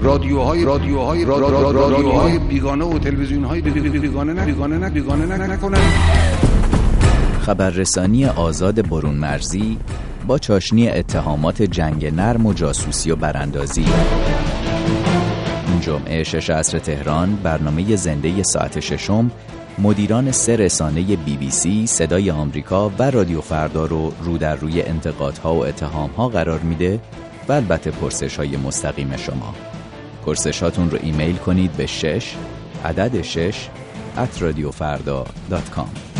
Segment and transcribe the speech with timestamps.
[0.00, 5.78] رادیوهای رادیوهای رادیوهای بیگانه و تلویزیونهای بیگانه نه بیگانه نه بیگانه نه نکنن
[7.40, 9.78] خبررسانی آزاد برون مرزی
[10.26, 13.86] با چاشنی اتهامات جنگ نرم و جاسوسی و براندازی.
[15.80, 19.30] جمعه شش عصر تهران برنامه زنده ساعت ششم
[19.78, 24.82] مدیران سه رسانه بی بی سی، صدای آمریکا و رادیو فردا رو رو در روی
[24.82, 27.00] انتقادها و اتهامها قرار میده
[27.48, 29.54] و البته پرسش های مستقیم شما.
[30.26, 32.34] پرسش هاتون رو ایمیل کنید به شش
[32.84, 33.68] عدد شش
[34.16, 36.13] at radiofarda.com